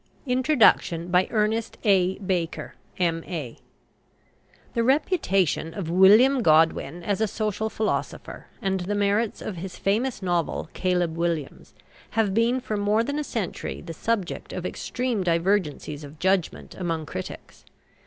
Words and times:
INTRODUCTION 0.25 1.11
The 1.11 2.17
reputation 4.83 5.73
of 5.75 5.89
WILLIAM 5.91 6.41
GODWIN 6.41 7.03
as 7.03 7.21
a 7.21 7.27
social 7.27 7.69
philosopher, 7.69 8.47
and 8.63 8.79
the 8.79 8.95
merits 8.95 9.43
of 9.43 9.57
his 9.57 9.77
famous 9.77 10.23
novel, 10.23 10.71
"Caleb 10.73 11.15
Williams," 11.15 11.75
have 12.17 12.33
been 12.33 12.59
for 12.59 12.77
more 12.77 13.03
than 13.03 13.19
a 13.19 13.23
century 13.23 13.79
the 13.79 13.93
subject 13.93 14.51
of 14.53 14.65
extreme 14.65 15.21
divergencies 15.23 16.03
of 16.03 16.17
judgment 16.17 16.73
among 16.73 17.05
critics. 17.05 17.63